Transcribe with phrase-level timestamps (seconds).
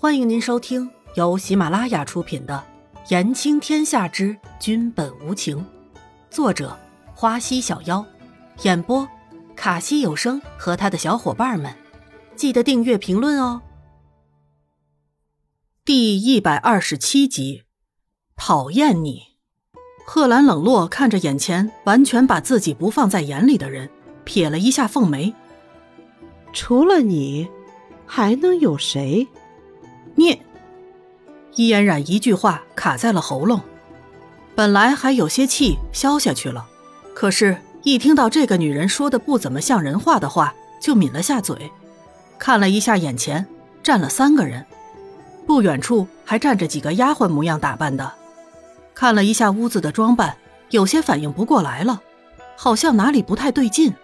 [0.00, 2.64] 欢迎您收听由喜马拉雅出品的
[3.10, 5.58] 《言情天下之君本无情》，
[6.30, 6.78] 作者
[7.16, 8.06] 花溪小妖，
[8.62, 9.08] 演播
[9.56, 11.74] 卡西有声和他的小伙伴们。
[12.36, 13.60] 记得订阅、评论哦。
[15.84, 17.64] 第一百二十七集，
[18.36, 19.22] 讨厌你。
[20.06, 23.90] 贺兰冷落看着眼前完全把自己不放在眼里的人，
[24.22, 25.34] 撇了一下凤眉。
[26.52, 27.48] 除了你，
[28.06, 29.26] 还能有谁？
[30.18, 30.42] 你，
[31.54, 33.60] 伊嫣然一句话卡在了喉咙，
[34.56, 36.66] 本来还有些气消下去了，
[37.14, 41.70] 可是，一听到这个女人说的不怎么像人话的话，就抿了下嘴，
[42.36, 43.46] 看了一下眼前
[43.80, 44.66] 站了三个人，
[45.46, 48.12] 不远处还站着几个丫鬟模样打扮的，
[48.96, 50.36] 看了一下屋子的装扮，
[50.70, 52.02] 有些反应不过来了，
[52.56, 53.94] 好像哪里不太对劲，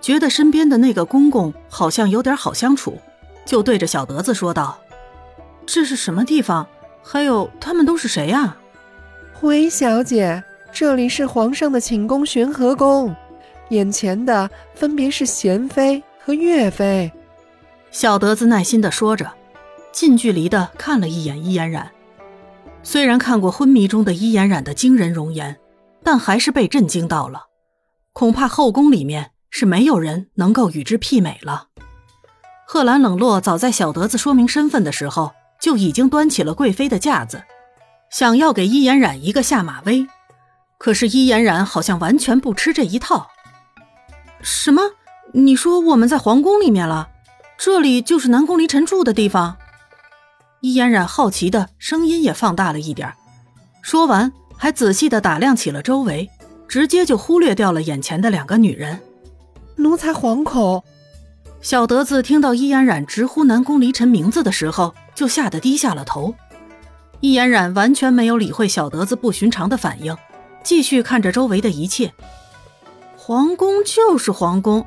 [0.00, 3.00] 觉得身边的那个公公好像有点好相处，
[3.44, 4.78] 就对着小德子说道。
[5.66, 6.66] 这是什么地方？
[7.02, 8.56] 还有他们都是谁呀？
[9.32, 13.14] 回小姐，这里是皇上的寝宫玄和宫，
[13.70, 17.10] 眼前的分别是贤妃和岳妃。
[17.90, 19.32] 小德子耐心的说着，
[19.92, 21.90] 近距离的看了一眼伊嫣然。
[22.84, 25.58] 虽然看过昏迷中的伊嫣然的惊人容颜，
[26.04, 27.46] 但还是被震惊到了。
[28.12, 31.68] 恐怕后宫里面是没有人能够与之媲美了。
[32.66, 35.32] 贺兰冷落早在小德子说明身份的时候。
[35.62, 37.44] 就已经端起了贵妃的架子，
[38.10, 40.04] 想要给伊嫣然一个下马威。
[40.76, 43.28] 可是伊嫣然好像完全不吃这一套。
[44.42, 44.82] 什么？
[45.32, 47.08] 你说我们在皇宫里面了？
[47.56, 49.56] 这里就是南宫离尘住的地方？
[50.60, 53.14] 伊嫣然好奇的声音也放大了一点，
[53.82, 56.28] 说完还仔细的打量起了周围，
[56.66, 59.00] 直接就忽略掉了眼前的两个女人。
[59.76, 60.82] 奴才惶恐。
[61.62, 64.94] 小德子听到伊嫣然直呼南宫离尘名字的时候。
[65.14, 66.34] 就吓得低下了头，
[67.20, 70.16] 易嫣然完全没有理会小德子不寻常的反应，
[70.64, 72.14] 继续看着周围的一切。
[73.14, 74.86] 皇宫就是皇宫，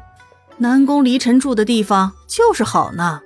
[0.57, 3.21] 南宫离尘住的地方就是好呢。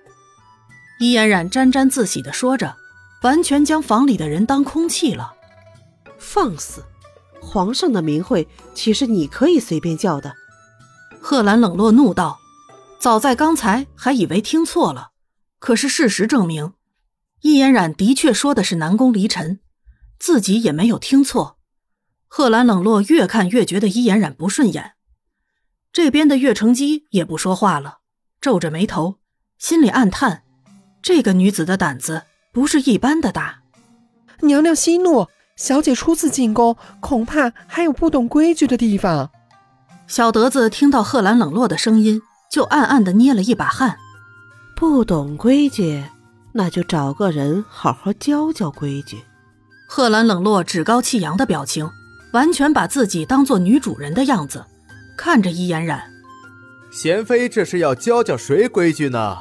[0.99, 2.75] 易嫣然沾沾自喜地说着，
[3.23, 5.31] 完全将房里的人当空气了。
[6.17, 6.83] 放肆！
[7.41, 8.45] 皇上的名讳
[8.75, 10.33] 岂是你可以随便叫的？
[11.21, 12.37] 贺兰冷落怒道
[12.99, 15.11] ：“早在刚才还以为听错了，
[15.59, 16.73] 可是事实证明。”
[17.41, 19.61] 易嫣然的确说的是南宫离尘，
[20.19, 21.57] 自己也没有听错。
[22.27, 24.95] 贺兰冷落越看越觉得易嫣然不顺眼，
[25.93, 27.99] 这边的岳成基也不说话了，
[28.41, 29.19] 皱着眉头，
[29.57, 30.43] 心里暗叹：
[31.01, 33.61] 这个女子的胆子不是一般的大。
[34.41, 39.31] 娘娘息怒，小姐初次进宫，恐怕还有不懂规矩的地方。
[40.07, 43.97] 小德子听到贺兰冷落的声音，就暗暗的捏了一把汗，
[44.75, 46.03] 不懂规矩。
[46.51, 49.23] 那就找个人好好教教规矩。
[49.87, 51.87] 贺兰冷落趾高气扬的表情，
[52.33, 54.65] 完全把自己当做女主人的样子，
[55.15, 56.01] 看着伊嫣然。
[56.91, 59.37] 贤妃这是要教教谁规矩呢？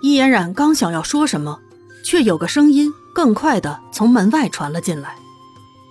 [0.00, 1.58] 伊嫣然刚想要说什么，
[2.04, 5.16] 却有个声音更快的从门外传了进来。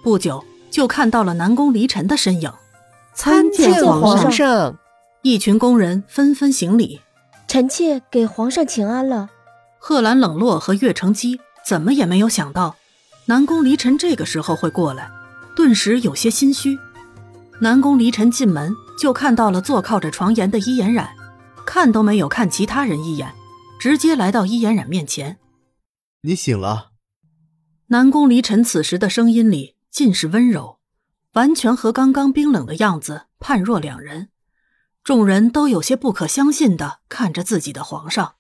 [0.02, 2.50] 不久，就看到了南宫离尘的身影。
[3.14, 4.78] 参见皇上。
[5.22, 7.02] 一群宫人纷纷行礼。
[7.48, 9.30] 臣妾给皇上请安了。
[9.80, 12.76] 贺兰冷落和岳成基怎么也没有想到，
[13.26, 15.10] 南宫离尘这个时候会过来，
[15.56, 16.78] 顿时有些心虚。
[17.62, 21.10] 南宫离尘进门就看到了坐靠着床沿的伊嫣然，
[21.66, 23.34] 看都没有看其他人一眼，
[23.80, 25.38] 直接来到伊嫣然面前
[26.24, 26.92] ：“你醒了。”
[27.88, 30.80] 南宫离尘此时的声音里尽是温柔，
[31.34, 34.30] 完全和刚刚冰冷的样子判若两人。
[35.08, 38.34] 众人都有些不可相信的看着自己的皇上。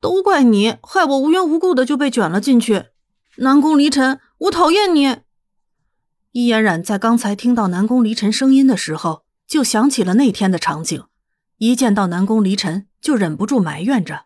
[0.00, 2.86] 都怪你，害我无缘无故的就被卷了进去。
[3.36, 5.18] 南宫离尘，我讨厌你。
[6.32, 11.04] 易嫣然在刚才听到南宫离尘声音的时候，就想起了那天的场景，
[11.58, 14.24] 一见到南宫离尘就忍不住埋怨着。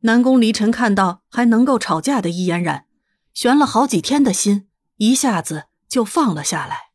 [0.00, 2.86] 南宫离尘看到还能够吵架的易嫣然，
[3.32, 6.90] 悬了好几天的心一下子就放了下来。